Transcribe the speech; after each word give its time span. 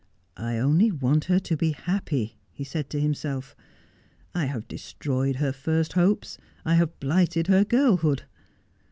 'I 0.35 0.57
only 0.57 0.91
want 0.91 1.25
her 1.25 1.37
to 1.41 1.55
be 1.55 1.73
happy,' 1.73 2.39
he 2.51 2.63
said 2.63 2.89
to 2.89 2.99
himself.' 2.99 3.55
I 4.33 4.45
have 4.45 4.67
destroyed 4.67 5.35
her 5.35 5.53
first 5.53 5.93
hopes; 5.93 6.39
I 6.65 6.73
have 6.73 6.99
blighted 6.99 7.45
her 7.45 7.63
girlhood. 7.63 8.23